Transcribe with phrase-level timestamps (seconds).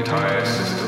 [0.00, 0.81] entire system.